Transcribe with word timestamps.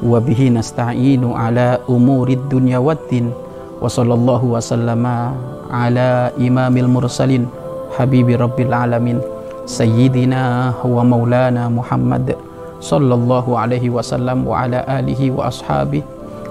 Wa 0.00 0.18
bihi 0.20 0.52
nasta'inu 0.52 1.36
ala 1.36 1.80
umurid 1.88 2.48
dunya 2.48 2.80
waddin. 2.80 3.32
Wa 3.80 3.88
sallallahu 3.88 4.56
wa 4.56 4.60
sallama 4.60 5.36
ala 5.68 6.32
imamil 6.40 6.88
mursalin. 6.88 7.48
Habibi 7.96 8.36
rabbil 8.36 8.72
alamin. 8.72 9.20
Sayyidina 9.68 10.74
wa 10.82 11.02
maulana 11.04 11.68
Muhammad 11.70 12.34
sallallahu 12.80 13.54
alaihi 13.54 13.92
wasallam 13.92 14.48
wa 14.48 14.64
ala 14.64 14.82
alihi 14.88 15.30
wa 15.30 15.52
ashabihi 15.52 16.02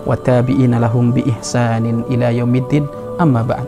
wa 0.05 0.13
tabi'ina 0.15 0.79
lahum 0.79 1.11
bi 1.11 1.25
ihsanin 1.25 2.05
ila 2.07 2.29
yaumiddin 2.29 2.85
amma 3.17 3.43
ba'd 3.43 3.65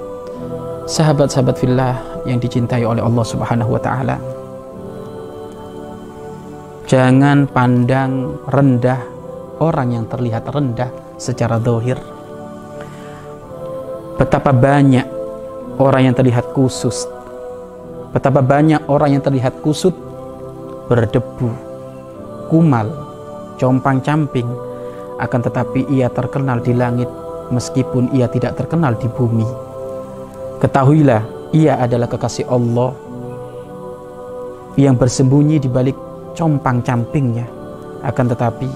sahabat-sahabat 0.88 1.58
fillah 1.58 1.98
yang 2.24 2.38
dicintai 2.38 2.86
oleh 2.86 3.02
Allah 3.02 3.26
Subhanahu 3.26 3.76
wa 3.76 3.82
taala 3.82 4.18
jangan 6.86 7.50
pandang 7.50 8.38
rendah 8.48 9.02
orang 9.62 9.94
yang 9.94 10.06
terlihat 10.10 10.50
rendah 10.50 10.90
secara 11.22 11.62
dohir 11.62 12.02
betapa 14.18 14.50
banyak 14.50 15.06
orang 15.78 16.10
yang 16.10 16.16
terlihat 16.18 16.50
khusus 16.58 17.06
betapa 18.10 18.42
banyak 18.42 18.82
orang 18.90 19.16
yang 19.16 19.24
terlihat 19.24 19.62
kusut 19.62 19.94
berdebu 20.90 21.72
kumal, 22.52 22.92
compang-camping, 23.56 24.46
akan 25.24 25.40
tetapi 25.40 25.88
ia 25.88 26.12
terkenal 26.12 26.60
di 26.60 26.76
langit 26.76 27.08
meskipun 27.48 28.12
ia 28.12 28.28
tidak 28.28 28.60
terkenal 28.60 28.92
di 29.00 29.08
bumi. 29.08 29.48
Ketahuilah, 30.60 31.24
ia 31.56 31.80
adalah 31.80 32.12
kekasih 32.12 32.44
Allah 32.52 32.92
yang 34.76 35.00
bersembunyi 35.00 35.64
di 35.64 35.72
balik 35.72 35.96
compang-campingnya. 36.36 37.48
Akan 38.04 38.28
tetapi, 38.28 38.68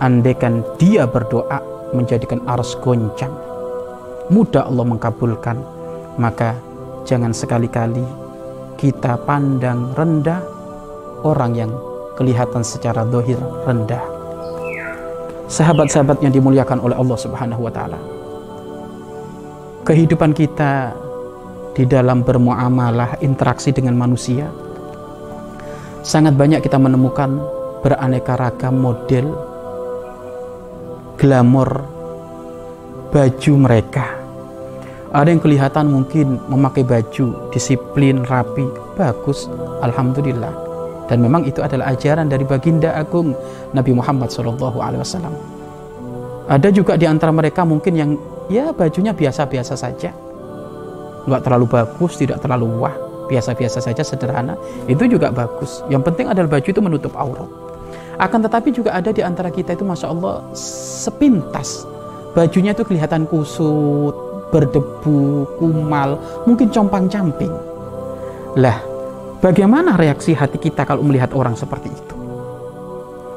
andaikan 0.00 0.64
dia 0.80 1.04
berdoa 1.04 1.60
menjadikan 1.92 2.40
arus 2.56 2.74
goncang, 2.80 3.32
mudah 4.32 4.66
Allah 4.66 4.86
mengkabulkan, 4.88 5.60
maka 6.16 6.56
jangan 7.04 7.36
sekali-kali 7.36 8.02
kita 8.80 9.20
pandang 9.28 9.92
rendah 9.92 10.40
orang 11.20 11.52
yang 11.52 11.72
kelihatan 12.16 12.64
secara 12.64 13.04
dohir 13.04 13.36
rendah. 13.68 14.00
Sahabat-sahabat 15.50 16.22
yang 16.24 16.32
dimuliakan 16.32 16.78
oleh 16.80 16.96
Allah 16.96 17.18
Subhanahu 17.18 17.66
wa 17.66 17.72
taala. 17.74 17.98
Kehidupan 19.82 20.30
kita 20.32 20.94
di 21.74 21.82
dalam 21.84 22.22
bermuamalah 22.22 23.18
interaksi 23.18 23.74
dengan 23.74 23.98
manusia 23.98 24.46
sangat 26.06 26.38
banyak 26.38 26.62
kita 26.62 26.78
menemukan 26.78 27.40
beraneka 27.82 28.38
ragam 28.38 28.78
model 28.78 29.49
glamor 31.20 31.84
baju 33.12 33.52
mereka. 33.60 34.16
Ada 35.12 35.28
yang 35.36 35.42
kelihatan 35.42 35.92
mungkin 35.92 36.40
memakai 36.48 36.86
baju 36.86 37.52
disiplin, 37.52 38.24
rapi, 38.24 38.64
bagus, 38.96 39.44
alhamdulillah 39.84 40.70
dan 41.10 41.18
memang 41.18 41.42
itu 41.42 41.58
adalah 41.58 41.90
ajaran 41.90 42.30
dari 42.30 42.46
baginda 42.46 42.94
agung 42.94 43.34
Nabi 43.74 43.90
Muhammad 43.90 44.30
SAW. 44.30 44.70
Ada 46.46 46.70
juga 46.70 46.94
di 46.94 47.10
antara 47.10 47.34
mereka 47.34 47.66
mungkin 47.66 47.98
yang 47.98 48.10
ya 48.46 48.70
bajunya 48.70 49.10
biasa-biasa 49.10 49.74
saja, 49.74 50.14
nggak 51.26 51.42
terlalu 51.42 51.66
bagus, 51.66 52.14
tidak 52.14 52.38
terlalu 52.38 52.70
wah, 52.78 52.94
biasa-biasa 53.26 53.82
saja, 53.82 54.06
sederhana. 54.06 54.54
Itu 54.86 55.10
juga 55.10 55.34
bagus. 55.34 55.82
Yang 55.90 56.14
penting 56.14 56.26
adalah 56.30 56.46
baju 56.46 56.68
itu 56.70 56.82
menutup 56.82 57.12
aurat. 57.18 57.69
Akan 58.20 58.44
tetapi 58.44 58.68
juga 58.68 58.92
ada 58.92 59.08
di 59.08 59.24
antara 59.24 59.48
kita 59.48 59.72
itu 59.72 59.80
masya 59.80 60.12
Allah 60.12 60.44
sepintas 60.52 61.88
bajunya 62.36 62.76
itu 62.76 62.84
kelihatan 62.84 63.24
kusut, 63.26 64.12
berdebu, 64.54 65.48
kumal, 65.58 66.20
mungkin 66.46 66.70
compang-camping. 66.70 67.50
Lah, 68.54 68.78
Bagaimana 69.40 69.96
reaksi 69.96 70.36
hati 70.36 70.60
kita 70.60 70.84
kalau 70.84 71.00
melihat 71.00 71.32
orang 71.32 71.56
seperti 71.56 71.88
itu? 71.88 72.14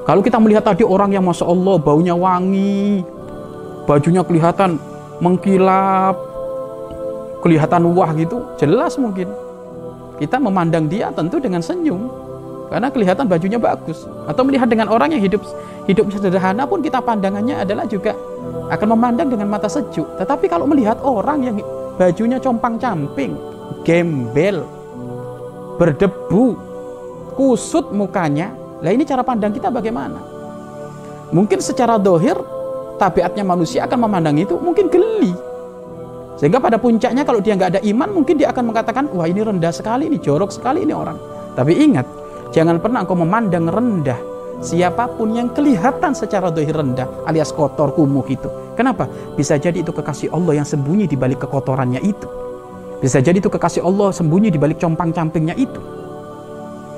Kalau 0.03 0.19
kita 0.19 0.35
melihat 0.35 0.67
tadi 0.67 0.83
orang 0.83 1.15
yang 1.15 1.23
Masya 1.23 1.47
Allah 1.47 1.79
baunya 1.79 2.11
wangi, 2.11 3.07
bajunya 3.87 4.19
kelihatan 4.19 4.75
mengkilap, 5.23 6.19
kelihatan 7.39 7.87
wah 7.95 8.11
gitu, 8.19 8.43
jelas 8.59 8.99
mungkin. 8.99 9.31
Kita 10.19 10.43
memandang 10.43 10.91
dia 10.91 11.07
tentu 11.15 11.39
dengan 11.39 11.63
senyum, 11.63 12.11
karena 12.73 12.89
kelihatan 12.89 13.29
bajunya 13.29 13.61
bagus. 13.61 14.09
Atau 14.25 14.41
melihat 14.41 14.65
dengan 14.65 14.89
orang 14.89 15.13
yang 15.13 15.21
hidup 15.21 15.45
hidup 15.85 16.09
sederhana 16.09 16.65
pun 16.65 16.81
kita 16.81 16.97
pandangannya 17.05 17.61
adalah 17.61 17.85
juga 17.85 18.17
akan 18.73 18.97
memandang 18.97 19.29
dengan 19.29 19.45
mata 19.45 19.69
sejuk. 19.69 20.09
Tetapi 20.17 20.49
kalau 20.49 20.65
melihat 20.65 20.97
orang 21.05 21.45
yang 21.45 21.55
bajunya 22.01 22.41
compang-camping, 22.41 23.37
gembel, 23.85 24.65
berdebu, 25.77 26.57
kusut 27.37 27.93
mukanya. 27.93 28.49
Lah 28.81 28.89
ini 28.89 29.05
cara 29.05 29.21
pandang 29.21 29.53
kita 29.53 29.69
bagaimana? 29.69 30.17
Mungkin 31.29 31.61
secara 31.61 32.01
dohir, 32.01 32.35
tabiatnya 32.97 33.45
manusia 33.45 33.85
akan 33.85 34.09
memandang 34.09 34.41
itu 34.41 34.57
mungkin 34.57 34.89
geli. 34.89 35.29
Sehingga 36.41 36.57
pada 36.57 36.81
puncaknya 36.81 37.21
kalau 37.21 37.37
dia 37.37 37.53
nggak 37.53 37.77
ada 37.77 37.81
iman, 37.85 38.09
mungkin 38.09 38.41
dia 38.41 38.49
akan 38.49 38.73
mengatakan, 38.73 39.05
wah 39.13 39.29
ini 39.29 39.45
rendah 39.45 39.69
sekali, 39.69 40.09
ini 40.09 40.17
jorok 40.17 40.49
sekali 40.49 40.81
ini 40.81 40.91
orang. 40.91 41.15
Tapi 41.53 41.77
ingat, 41.77 42.22
jangan 42.53 42.77
pernah 42.79 43.01
engkau 43.03 43.17
memandang 43.17 43.67
rendah 43.67 44.19
siapa 44.63 45.11
pun 45.11 45.35
yang 45.35 45.51
kelihatan 45.51 46.15
secara 46.15 46.47
dohir 46.47 46.71
rendah 46.71 47.27
alias 47.27 47.51
kotor 47.51 47.91
kumuh 47.91 48.23
itu. 48.31 48.47
Kenapa? 48.79 49.09
Bisa 49.35 49.59
jadi 49.59 49.83
itu 49.83 49.91
kekasih 49.91 50.31
Allah 50.31 50.63
yang 50.63 50.67
sembunyi 50.67 51.09
di 51.09 51.19
balik 51.19 51.43
kekotorannya 51.43 51.99
itu. 51.99 52.25
Bisa 53.03 53.19
jadi 53.19 53.43
itu 53.43 53.51
kekasih 53.51 53.83
Allah 53.83 54.15
sembunyi 54.15 54.47
di 54.47 54.55
balik 54.55 54.79
compang-campingnya 54.79 55.59
itu. 55.59 55.81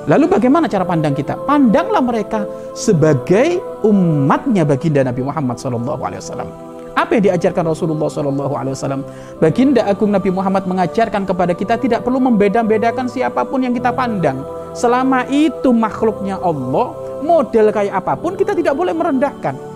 Lalu 0.06 0.30
bagaimana 0.30 0.70
cara 0.70 0.86
pandang 0.86 1.18
kita? 1.18 1.34
Pandanglah 1.50 2.04
mereka 2.06 2.46
sebagai 2.78 3.58
umatnya 3.82 4.62
baginda 4.62 5.02
Nabi 5.02 5.26
Muhammad 5.26 5.58
SAW. 5.58 6.75
Apa 6.96 7.20
yang 7.20 7.24
diajarkan 7.32 7.68
Rasulullah 7.68 8.08
SAW? 8.08 9.04
Baginda 9.44 9.84
Agung 9.84 10.16
Nabi 10.16 10.32
Muhammad 10.32 10.64
mengajarkan 10.64 11.28
kepada 11.28 11.52
kita 11.52 11.76
tidak 11.76 12.08
perlu 12.08 12.24
membeda-bedakan 12.24 13.12
siapa 13.12 13.44
pun 13.44 13.68
yang 13.68 13.76
kita 13.76 13.92
pandang. 13.92 14.40
Selama 14.72 15.28
itu 15.28 15.76
makhluknya 15.76 16.40
Allah, 16.40 16.96
model 17.20 17.76
kayak 17.76 18.00
apa 18.00 18.16
pun 18.16 18.40
kita 18.40 18.56
tidak 18.56 18.80
boleh 18.80 18.96
merendahkan. 18.96 19.76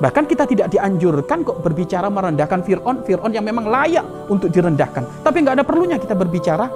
Bahkan 0.00 0.24
kita 0.28 0.48
tidak 0.48 0.68
dianjurkan 0.72 1.44
kok 1.44 1.60
berbicara 1.60 2.08
merendahkan 2.08 2.60
Fir'aun, 2.64 3.04
Fir'aun 3.04 3.32
yang 3.32 3.44
memang 3.44 3.68
layak 3.68 4.04
untuk 4.32 4.48
direndahkan. 4.52 5.24
Tapi 5.24 5.36
nggak 5.44 5.60
ada 5.60 5.64
perlunya 5.64 5.96
kita 6.00 6.12
berbicara 6.16 6.68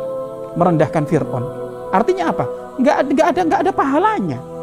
merendahkan 0.56 1.04
Fir'aun. 1.08 1.44
Artinya 1.92 2.32
apa? 2.32 2.44
Nggak, 2.80 2.96
nggak 3.16 3.26
ada 3.32 3.40
nggak 3.48 3.60
ada 3.68 3.72
pahalanya. 3.72 4.53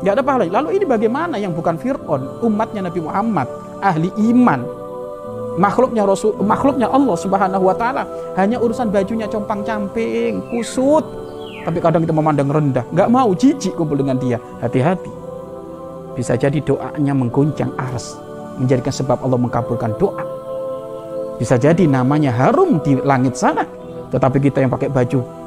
Nggak 0.00 0.12
ada 0.16 0.22
pahalanya. 0.24 0.52
Lalu 0.60 0.68
ini 0.80 0.84
bagaimana 0.88 1.36
yang 1.36 1.52
bukan 1.52 1.76
Fir'aun, 1.76 2.40
umatnya 2.40 2.88
Nabi 2.88 3.00
Muhammad, 3.04 3.48
ahli 3.84 4.08
iman, 4.32 4.60
makhluknya 5.60 6.08
Rasul, 6.08 6.32
makhluknya 6.40 6.88
Allah 6.88 7.16
Subhanahu 7.20 7.64
Wa 7.68 7.76
Taala, 7.76 8.04
hanya 8.40 8.56
urusan 8.60 8.88
bajunya 8.88 9.28
compang-camping, 9.28 10.40
kusut, 10.48 11.04
tapi 11.68 11.78
kadang 11.84 12.08
kita 12.08 12.16
memandang 12.16 12.48
rendah, 12.48 12.84
nggak 12.88 13.08
mau 13.12 13.28
jijik 13.36 13.76
kumpul 13.76 14.00
dengan 14.00 14.16
dia. 14.16 14.40
Hati-hati. 14.64 15.12
Bisa 16.16 16.32
jadi 16.36 16.58
doanya 16.64 17.12
mengguncang 17.12 17.76
ars, 17.76 18.16
menjadikan 18.56 18.92
sebab 18.92 19.20
Allah 19.20 19.36
mengkabulkan 19.36 19.92
doa. 20.00 20.24
Bisa 21.36 21.60
jadi 21.60 21.84
namanya 21.88 22.32
harum 22.32 22.80
di 22.80 22.96
langit 23.00 23.36
sana, 23.36 23.64
tetapi 24.12 24.40
kita 24.40 24.64
yang 24.64 24.72
pakai 24.72 24.88
baju 24.88 25.39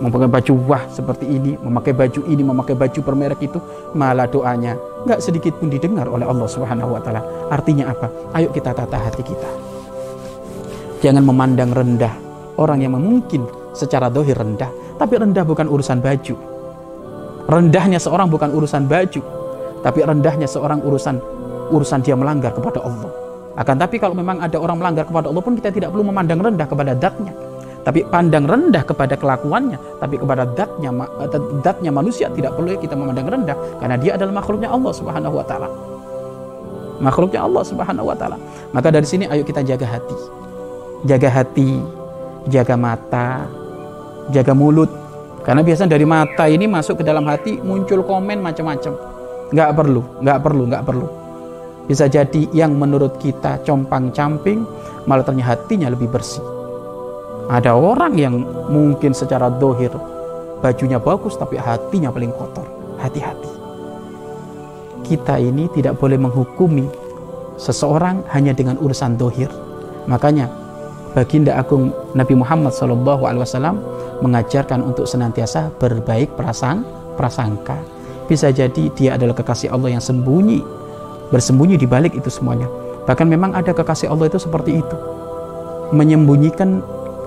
memakai 0.00 0.28
baju 0.28 0.52
wah 0.68 0.82
seperti 0.92 1.24
ini, 1.24 1.56
memakai 1.60 1.92
baju 1.96 2.20
ini, 2.28 2.42
memakai 2.44 2.74
baju 2.76 3.00
bermerek 3.00 3.40
itu, 3.48 3.58
malah 3.96 4.28
doanya 4.28 4.76
nggak 5.06 5.22
sedikit 5.22 5.54
pun 5.56 5.70
didengar 5.70 6.10
oleh 6.10 6.26
Allah 6.26 6.48
Subhanahu 6.50 6.98
wa 6.98 7.00
taala. 7.00 7.22
Artinya 7.48 7.94
apa? 7.94 8.10
Ayo 8.34 8.50
kita 8.50 8.74
tata 8.74 8.98
hati 8.98 9.22
kita. 9.22 9.50
Jangan 11.00 11.22
memandang 11.22 11.70
rendah 11.70 12.12
orang 12.58 12.82
yang 12.82 12.98
mungkin 12.98 13.46
secara 13.72 14.10
dohir 14.10 14.36
rendah, 14.36 14.68
tapi 14.98 15.20
rendah 15.20 15.44
bukan 15.46 15.70
urusan 15.70 16.02
baju. 16.02 16.34
Rendahnya 17.46 18.02
seorang 18.02 18.26
bukan 18.26 18.50
urusan 18.50 18.90
baju, 18.90 19.22
tapi 19.86 20.02
rendahnya 20.02 20.50
seorang 20.50 20.82
urusan 20.82 21.22
urusan 21.70 22.02
dia 22.02 22.18
melanggar 22.18 22.50
kepada 22.50 22.82
Allah. 22.82 23.10
Akan 23.56 23.80
tapi 23.80 23.96
kalau 23.96 24.12
memang 24.12 24.42
ada 24.42 24.60
orang 24.60 24.76
melanggar 24.76 25.08
kepada 25.08 25.32
Allah 25.32 25.40
pun 25.40 25.56
kita 25.56 25.72
tidak 25.72 25.88
perlu 25.94 26.04
memandang 26.04 26.42
rendah 26.42 26.66
kepada 26.68 26.92
datnya. 26.92 27.32
Tapi 27.86 28.02
pandang 28.10 28.50
rendah 28.50 28.82
kepada 28.82 29.14
kelakuannya, 29.14 29.78
tapi 30.02 30.18
kepada 30.18 30.42
datnya, 30.42 30.90
datnya 31.62 31.94
manusia 31.94 32.26
tidak 32.34 32.58
perlu 32.58 32.74
kita 32.74 32.98
memandang 32.98 33.30
rendah 33.30 33.54
karena 33.78 33.94
dia 33.94 34.18
adalah 34.18 34.42
makhluknya 34.42 34.74
Allah 34.74 34.90
Subhanahu 34.90 35.38
wa 35.38 35.46
taala. 35.46 35.70
Makhluknya 36.98 37.46
Allah 37.46 37.62
Subhanahu 37.62 38.10
wa 38.10 38.16
taala. 38.18 38.42
Maka 38.74 38.90
dari 38.90 39.06
sini 39.06 39.30
ayo 39.30 39.46
kita 39.46 39.62
jaga 39.62 39.86
hati. 39.86 40.18
Jaga 41.06 41.30
hati, 41.30 41.78
jaga 42.50 42.74
mata, 42.74 43.46
jaga 44.34 44.50
mulut. 44.50 44.90
Karena 45.46 45.62
biasanya 45.62 45.94
dari 45.94 46.02
mata 46.02 46.50
ini 46.50 46.66
masuk 46.66 46.98
ke 46.98 47.04
dalam 47.06 47.22
hati 47.30 47.62
muncul 47.62 48.02
komen 48.02 48.42
macam-macam. 48.42 48.98
Nggak 49.54 49.70
perlu, 49.78 50.02
nggak 50.26 50.38
perlu, 50.42 50.62
nggak 50.74 50.82
perlu. 50.82 51.06
Bisa 51.86 52.10
jadi 52.10 52.50
yang 52.50 52.74
menurut 52.74 53.14
kita 53.22 53.62
compang-camping, 53.62 54.66
malah 55.06 55.22
ternyata 55.22 55.54
hatinya 55.54 55.86
lebih 55.86 56.10
bersih. 56.10 56.55
Ada 57.46 57.78
orang 57.78 58.18
yang 58.18 58.42
mungkin 58.70 59.14
secara 59.14 59.46
dohir 59.46 59.94
bajunya 60.58 60.98
bagus 60.98 61.38
tapi 61.38 61.60
hatinya 61.60 62.10
paling 62.10 62.34
kotor. 62.34 62.66
Hati-hati. 62.96 63.52
Kita 65.06 65.38
ini 65.38 65.70
tidak 65.70 66.00
boleh 66.00 66.18
menghukumi 66.18 66.88
seseorang 67.60 68.26
hanya 68.34 68.50
dengan 68.50 68.80
urusan 68.82 69.14
dohir. 69.14 69.46
Makanya 70.10 70.50
baginda 71.14 71.54
agung 71.54 71.94
Nabi 72.18 72.34
Muhammad 72.34 72.74
SAW 72.74 73.78
mengajarkan 74.24 74.82
untuk 74.82 75.06
senantiasa 75.06 75.70
berbaik 75.78 76.34
prasang, 76.34 76.82
prasangka. 77.14 77.78
Bisa 78.26 78.50
jadi 78.50 78.90
dia 78.96 79.14
adalah 79.14 79.38
kekasih 79.38 79.70
Allah 79.70 79.94
yang 79.94 80.02
sembunyi 80.02 80.64
bersembunyi 81.30 81.78
di 81.78 81.86
balik 81.86 82.14
itu 82.14 82.30
semuanya. 82.30 82.66
Bahkan 83.06 83.26
memang 83.26 83.54
ada 83.54 83.70
kekasih 83.70 84.10
Allah 84.10 84.26
itu 84.26 84.38
seperti 84.38 84.82
itu. 84.82 84.96
Menyembunyikan 85.94 86.82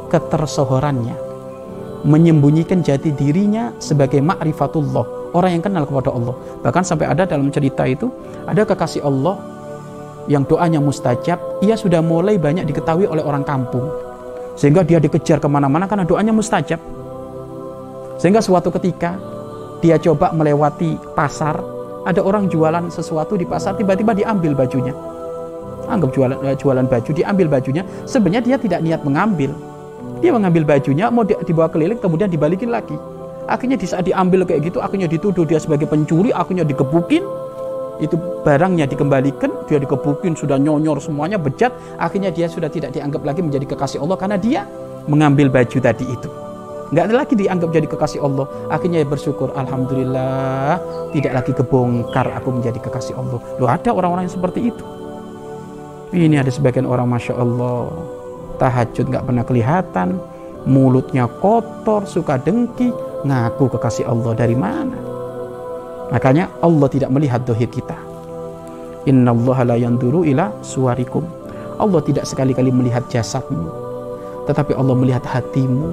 ketersohorannya. 0.09 1.15
Menyembunyikan 2.03 2.81
jati 2.81 3.13
dirinya 3.13 3.75
sebagai 3.77 4.19
ma'rifatullah. 4.23 5.31
Orang 5.35 5.51
yang 5.53 5.63
kenal 5.63 5.85
kepada 5.85 6.09
Allah. 6.09 6.35
Bahkan 6.65 6.83
sampai 6.83 7.05
ada 7.05 7.29
dalam 7.29 7.53
cerita 7.53 7.85
itu, 7.85 8.09
ada 8.49 8.65
kekasih 8.65 9.05
Allah 9.05 9.37
yang 10.25 10.41
doanya 10.49 10.81
mustajab, 10.81 11.37
ia 11.61 11.77
sudah 11.77 12.01
mulai 12.01 12.41
banyak 12.41 12.65
diketahui 12.65 13.05
oleh 13.05 13.21
orang 13.21 13.45
kampung. 13.45 13.85
Sehingga 14.57 14.81
dia 14.81 14.97
dikejar 14.97 15.37
ke 15.37 15.47
mana-mana 15.47 15.85
karena 15.85 16.03
doanya 16.03 16.33
mustajab. 16.33 16.81
Sehingga 18.17 18.41
suatu 18.41 18.73
ketika 18.73 19.15
dia 19.79 19.95
coba 19.95 20.35
melewati 20.35 20.99
pasar 21.15 21.55
ada 22.03 22.19
orang 22.23 22.51
jualan 22.51 22.91
sesuatu 22.91 23.39
di 23.39 23.47
pasar 23.47 23.75
tiba-tiba 23.79 24.11
diambil 24.11 24.55
bajunya 24.55 24.91
anggap 25.89 26.11
jualan 26.13 26.37
eh, 26.45 26.55
jualan 26.55 26.85
baju 26.85 27.11
diambil 27.15 27.47
bajunya 27.49 27.83
sebenarnya 28.05 28.43
dia 28.45 28.57
tidak 28.59 28.79
niat 28.83 29.01
mengambil 29.03 29.51
dia 30.19 30.31
mengambil 30.35 30.67
bajunya 30.67 31.07
mau 31.07 31.23
dibawa 31.23 31.71
keliling 31.71 31.99
kemudian 31.99 32.27
dibalikin 32.27 32.69
lagi. 32.71 32.95
Akhirnya 33.49 33.79
di 33.79 33.87
saat 33.89 34.05
diambil 34.05 34.45
kayak 34.45 34.69
gitu 34.69 34.77
akhirnya 34.83 35.09
dituduh 35.09 35.47
dia 35.47 35.57
sebagai 35.57 35.89
pencuri 35.89 36.29
akhirnya 36.29 36.61
dikebukin 36.67 37.25
itu 37.99 38.15
barangnya 38.45 38.85
dikembalikan 38.87 39.67
dia 39.67 39.81
dikebukin 39.81 40.37
sudah 40.37 40.59
nyonyor 40.59 40.99
semuanya 41.01 41.39
bejat. 41.39 41.71
Akhirnya 41.97 42.29
dia 42.29 42.45
sudah 42.51 42.69
tidak 42.69 42.93
dianggap 42.93 43.25
lagi 43.25 43.41
menjadi 43.41 43.65
kekasih 43.75 44.03
Allah 44.03 44.17
karena 44.19 44.37
dia 44.37 44.61
mengambil 45.07 45.49
baju 45.49 45.77
tadi 45.81 46.05
itu. 46.05 46.29
Nggak 46.89 47.03
ada 47.05 47.15
lagi 47.15 47.33
dianggap 47.37 47.69
jadi 47.69 47.87
kekasih 47.87 48.19
Allah. 48.21 48.45
Akhirnya 48.73 49.05
bersyukur 49.05 49.53
Alhamdulillah 49.53 50.81
tidak 51.13 51.33
lagi 51.41 51.51
kebongkar 51.53 52.27
aku 52.33 52.49
menjadi 52.59 52.79
kekasih 52.81 53.13
Allah. 53.15 53.39
Lo 53.61 53.65
ada 53.69 53.89
orang-orang 53.93 54.25
yang 54.27 54.35
seperti 54.35 54.73
itu. 54.73 54.83
Ini 56.09 56.41
ada 56.41 56.49
sebagian 56.49 56.89
orang 56.89 57.05
Masya 57.05 57.37
Allah 57.37 58.18
tahajud 58.59 59.07
nggak 59.07 59.25
pernah 59.25 59.43
kelihatan. 59.47 60.19
Mulutnya 60.67 61.25
kotor 61.39 62.03
suka 62.03 62.35
dengki. 62.35 62.91
Ngaku 63.23 63.71
kekasih 63.79 64.07
Allah 64.07 64.31
dari 64.35 64.55
mana? 64.55 64.95
Makanya 66.11 66.51
Allah 66.59 66.87
tidak 66.91 67.09
melihat 67.11 67.43
dohir 67.47 67.67
kita. 67.71 67.95
Inna 69.07 69.31
Allah 69.31 69.75
la 69.75 69.75
yanduru 69.79 70.27
ila 70.27 70.51
suarikum 70.59 71.39
Allah 71.79 72.03
tidak 72.03 72.27
sekali-kali 72.27 72.75
melihat 72.75 73.07
jasadmu. 73.07 73.71
Tetapi 74.45 74.75
Allah 74.75 74.95
melihat 74.99 75.23
hatimu. 75.23 75.87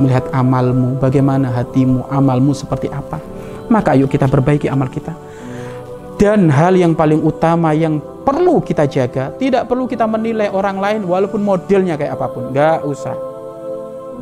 Melihat 0.00 0.24
amalmu, 0.32 0.96
bagaimana 0.96 1.52
hatimu, 1.52 2.08
amalmu 2.08 2.56
seperti 2.56 2.88
apa. 2.88 3.20
Maka 3.68 3.92
ayo 3.92 4.08
kita 4.08 4.24
perbaiki 4.24 4.72
amal 4.72 4.88
kita. 4.88 5.12
Dan 6.16 6.48
hal 6.48 6.74
yang 6.74 6.96
paling 6.96 7.20
utama 7.20 7.76
yang 7.76 8.00
perlu 8.28 8.60
kita 8.60 8.84
jaga, 8.84 9.32
tidak 9.40 9.64
perlu 9.64 9.88
kita 9.88 10.04
menilai 10.04 10.52
orang 10.52 10.76
lain 10.76 11.08
walaupun 11.08 11.40
modelnya 11.40 11.96
kayak 11.96 12.20
apa 12.20 12.28
pun. 12.28 12.52
Gak 12.52 12.84
usah. 12.84 13.16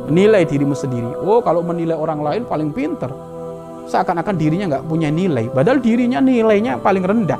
Nilai 0.07 0.47
dirimu 0.47 0.71
sendiri. 0.71 1.11
Oh, 1.19 1.43
kalau 1.43 1.59
menilai 1.59 1.99
orang 1.99 2.23
lain 2.23 2.41
paling 2.47 2.71
pinter. 2.71 3.11
Seakan-akan 3.91 4.35
dirinya 4.39 4.65
nggak 4.71 4.87
punya 4.87 5.11
nilai. 5.11 5.51
Padahal 5.51 5.83
dirinya 5.83 6.23
nilainya 6.23 6.79
paling 6.79 7.03
rendah. 7.03 7.39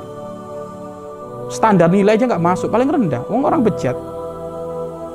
Standar 1.48 1.88
nilai 1.88 2.20
aja 2.20 2.28
nggak 2.28 2.44
masuk, 2.44 2.68
paling 2.68 2.92
rendah. 2.92 3.24
Wong 3.32 3.48
orang 3.48 3.64
bejat. 3.64 3.96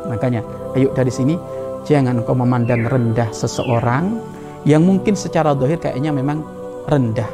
Makanya, 0.08 0.40
ayo 0.72 0.88
dari 0.96 1.12
sini 1.12 1.36
Jangan 1.82 2.22
kau 2.22 2.38
memandang 2.38 2.86
rendah 2.86 3.34
seseorang 3.34 4.22
yang 4.62 4.86
mungkin 4.86 5.18
secara 5.18 5.50
dohir 5.50 5.82
kayaknya 5.82 6.14
memang 6.14 6.38
rendah. 6.86 7.26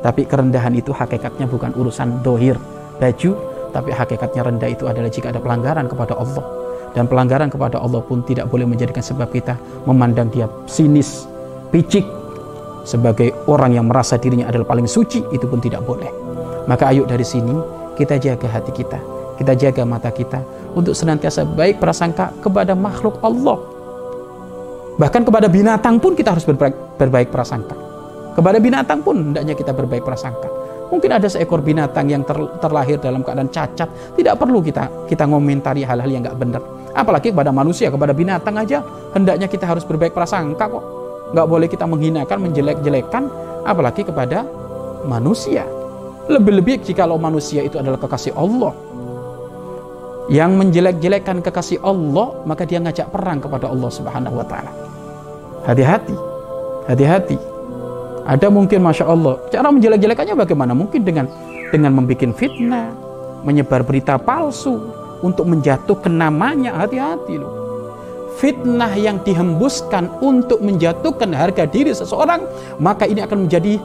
Tapi 0.00 0.24
kerendahan 0.24 0.72
itu 0.72 0.96
hakikatnya 0.96 1.44
bukan 1.44 1.76
urusan 1.76 2.24
dohir 2.24 2.56
baju, 3.00 3.30
tapi 3.72 3.90
hakikatnya 3.90 4.42
rendah 4.44 4.68
itu 4.68 4.84
adalah 4.84 5.08
jika 5.08 5.32
ada 5.32 5.40
pelanggaran 5.40 5.88
kepada 5.88 6.14
Allah. 6.20 6.44
Dan 6.90 7.06
pelanggaran 7.06 7.48
kepada 7.48 7.78
Allah 7.78 8.02
pun 8.02 8.20
tidak 8.26 8.50
boleh 8.50 8.66
menjadikan 8.66 9.00
sebab 9.00 9.30
kita 9.30 9.54
memandang 9.86 10.28
dia 10.28 10.50
sinis, 10.66 11.24
picik, 11.70 12.02
sebagai 12.82 13.30
orang 13.46 13.78
yang 13.78 13.86
merasa 13.86 14.18
dirinya 14.18 14.50
adalah 14.50 14.66
paling 14.66 14.90
suci, 14.90 15.22
itu 15.30 15.46
pun 15.46 15.62
tidak 15.62 15.86
boleh. 15.86 16.10
Maka 16.66 16.90
ayo 16.90 17.06
dari 17.06 17.22
sini 17.22 17.54
kita 17.94 18.18
jaga 18.18 18.50
hati 18.50 18.72
kita, 18.74 18.98
kita 19.38 19.52
jaga 19.54 19.82
mata 19.86 20.10
kita, 20.10 20.42
untuk 20.74 20.94
senantiasa 20.98 21.46
baik 21.46 21.78
prasangka 21.78 22.34
kepada 22.42 22.74
makhluk 22.74 23.22
Allah. 23.22 23.58
Bahkan 24.98 25.22
kepada 25.24 25.48
binatang 25.48 25.96
pun 26.02 26.12
kita 26.12 26.34
harus 26.36 26.44
berbaik, 26.44 26.76
berbaik 27.00 27.32
prasangka. 27.32 27.72
Kepada 28.36 28.60
binatang 28.60 29.00
pun 29.00 29.32
hendaknya 29.32 29.54
kita 29.56 29.72
berbaik 29.72 30.04
prasangka. 30.04 30.59
Mungkin 30.90 31.10
ada 31.14 31.30
seekor 31.30 31.62
binatang 31.62 32.10
yang 32.10 32.26
ter, 32.26 32.34
terlahir 32.58 32.98
dalam 32.98 33.22
keadaan 33.22 33.46
cacat, 33.46 33.86
tidak 34.18 34.34
perlu 34.36 34.58
kita 34.58 35.06
kita 35.06 35.22
ngomentari 35.30 35.86
hal-hal 35.86 36.10
yang 36.10 36.26
nggak 36.26 36.38
benar. 36.38 36.62
Apalagi 36.90 37.30
kepada 37.30 37.54
manusia, 37.54 37.88
kepada 37.94 38.10
binatang 38.10 38.58
aja 38.58 38.82
hendaknya 39.14 39.46
kita 39.46 39.70
harus 39.70 39.86
berbaik 39.86 40.10
prasangka 40.10 40.66
kok. 40.66 40.84
Nggak 41.30 41.46
boleh 41.46 41.68
kita 41.70 41.86
menghinakan, 41.86 42.38
menjelek-jelekan, 42.42 43.22
apalagi 43.62 44.02
kepada 44.02 44.42
manusia. 45.06 45.62
Lebih-lebih 46.26 46.82
jika 46.82 47.06
manusia 47.06 47.62
itu 47.62 47.78
adalah 47.78 47.98
kekasih 48.02 48.34
Allah, 48.34 48.74
yang 50.30 50.54
menjelek-jelekkan 50.54 51.42
kekasih 51.42 51.82
Allah 51.82 52.30
maka 52.46 52.62
dia 52.62 52.78
ngajak 52.78 53.10
perang 53.10 53.42
kepada 53.42 53.66
Allah 53.66 53.90
Subhanahu 53.90 54.38
wa 54.38 54.46
taala. 54.46 54.70
Hati-hati. 55.66 56.14
Hati-hati. 56.86 57.49
Ada 58.26 58.52
mungkin 58.52 58.84
Masya 58.84 59.04
Allah 59.08 59.40
Cara 59.48 59.68
menjelek-jelekannya 59.72 60.34
bagaimana? 60.36 60.72
Mungkin 60.76 61.04
dengan 61.04 61.26
dengan 61.70 61.94
membuat 61.96 62.34
fitnah 62.36 62.92
Menyebar 63.46 63.86
berita 63.86 64.20
palsu 64.20 64.76
Untuk 65.24 65.48
menjatuhkan 65.48 66.12
namanya 66.12 66.76
Hati-hati 66.76 67.40
loh 67.40 67.52
Fitnah 68.36 68.92
yang 68.96 69.20
dihembuskan 69.24 70.20
Untuk 70.20 70.60
menjatuhkan 70.60 71.32
harga 71.32 71.64
diri 71.64 71.94
seseorang 71.94 72.44
Maka 72.82 73.08
ini 73.08 73.24
akan 73.24 73.48
menjadi 73.48 73.80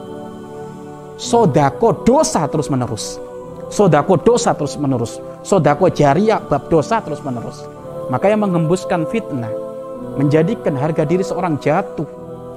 Sodako 1.16 2.04
dosa 2.04 2.44
terus 2.44 2.68
menerus 2.68 3.16
Sodako 3.66 4.14
dosa 4.22 4.54
terus 4.54 4.78
menerus. 4.78 5.18
Sodako 5.42 5.90
jariah 5.90 6.38
bab 6.38 6.70
dosa 6.70 7.02
terus 7.02 7.18
menerus. 7.22 7.66
Maka 8.06 8.30
yang 8.30 8.46
menghembuskan 8.46 9.10
fitnah, 9.10 9.50
menjadikan 10.14 10.78
harga 10.78 11.02
diri 11.02 11.26
seorang 11.26 11.58
jatuh, 11.58 12.06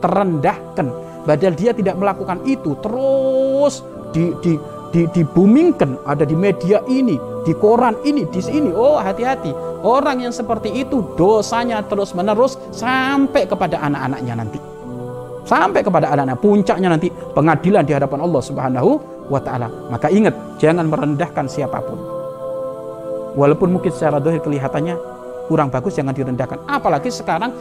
terendahkan, 0.06 0.94
padahal 1.30 1.54
dia 1.54 1.78
tidak 1.78 1.94
melakukan 1.94 2.42
itu, 2.50 2.74
terus 2.82 3.86
di, 4.10 4.34
di, 4.42 4.58
di, 4.90 5.06
dibumingkan, 5.14 6.02
ada 6.10 6.26
di 6.26 6.34
media 6.34 6.82
ini, 6.90 7.22
di 7.46 7.54
koran 7.54 7.94
ini, 8.02 8.26
di 8.26 8.42
sini. 8.42 8.74
Oh 8.74 8.98
hati-hati, 8.98 9.54
orang 9.86 10.26
yang 10.26 10.34
seperti 10.34 10.74
itu 10.74 11.06
dosanya 11.14 11.86
terus 11.86 12.18
menerus 12.18 12.58
sampai 12.74 13.46
kepada 13.46 13.78
anak-anaknya 13.78 14.34
nanti. 14.34 14.60
Sampai 15.46 15.86
kepada 15.86 16.10
anak-anak 16.14 16.42
puncaknya 16.42 16.90
nanti 16.94 17.10
pengadilan 17.10 17.86
di 17.86 17.94
hadapan 17.94 18.26
Allah 18.26 18.42
Subhanahu 18.42 18.92
wa 19.30 19.42
taala. 19.42 19.70
Maka 19.90 20.10
ingat, 20.10 20.58
jangan 20.58 20.90
merendahkan 20.90 21.46
siapa 21.46 21.78
pun. 21.86 21.98
Walaupun 23.38 23.78
mungkin 23.78 23.94
secara 23.94 24.18
dohir 24.18 24.42
kelihatannya 24.42 24.98
kurang 25.46 25.70
bagus 25.70 25.98
jangan 25.98 26.14
direndahkan. 26.14 26.66
Apalagi 26.70 27.10
sekarang 27.10 27.54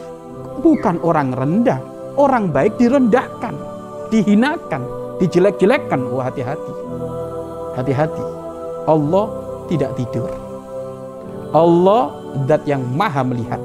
bukan 0.61 1.01
orang 1.01 1.33
rendah, 1.33 1.81
orang 2.19 2.51
baik 2.51 2.75
direndahkan, 2.75 3.55
dihinakan, 4.11 4.83
dijelek-jelekkan. 5.23 6.03
Wah 6.11 6.27
hati-hati. 6.27 6.73
Hati-hati. 7.79 8.23
Allah 8.83 9.25
tidak 9.71 9.95
tidur. 9.95 10.27
Allah 11.55 12.13
dat 12.45 12.67
yang 12.67 12.83
maha 12.83 13.23
melihat. 13.23 13.61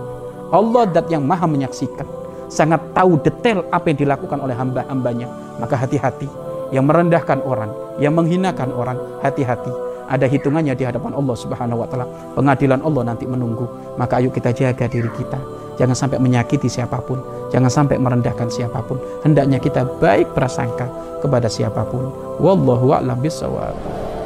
Allah 0.54 0.86
dat 0.86 1.10
yang 1.10 1.26
maha 1.26 1.50
menyaksikan. 1.50 2.06
Sangat 2.46 2.78
tahu 2.94 3.18
detail 3.18 3.66
apa 3.74 3.90
yang 3.90 3.98
dilakukan 4.06 4.38
oleh 4.38 4.54
hamba-hambanya. 4.54 5.26
Maka 5.58 5.74
hati-hati. 5.74 6.30
Yang 6.70 6.84
merendahkan 6.86 7.42
orang, 7.44 7.70
yang 7.98 8.14
menghinakan 8.14 8.70
orang, 8.72 8.96
hati-hati. 9.20 9.70
Ada 10.04 10.28
hitungannya 10.28 10.76
di 10.76 10.84
hadapan 10.84 11.16
Allah 11.16 11.36
Subhanahu 11.36 11.80
wa 11.80 11.88
taala. 11.88 12.06
Pengadilan 12.36 12.80
Allah 12.84 13.02
nanti 13.08 13.24
menunggu. 13.24 13.64
Maka 13.96 14.20
ayo 14.20 14.28
kita 14.28 14.52
jaga 14.52 14.84
diri 14.84 15.08
kita. 15.16 15.63
Jangan 15.74 15.96
sampai 15.96 16.18
menyakiti 16.22 16.70
siapa 16.70 17.02
pun, 17.02 17.18
jangan 17.50 17.70
sampai 17.70 17.98
merendahkan 17.98 18.46
siapa 18.50 18.78
pun. 18.84 18.98
Hendaknya 19.26 19.58
kita 19.58 19.86
baik 19.98 20.34
prasangka 20.34 20.86
kepada 21.22 21.50
siapa 21.50 21.82
pun. 21.88 22.10
Wallahu 22.38 22.94
a'lam 22.94 23.18
bishawab. 23.18 23.74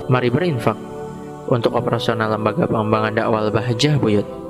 Mari 0.08 0.28
berinfak 0.32 0.76
untuk 1.48 1.76
operasional 1.76 2.36
lembaga 2.36 2.68
pengembangan 2.68 3.12
dakwah 3.16 3.48
Bahjah 3.48 3.96
Buyut. 3.96 4.47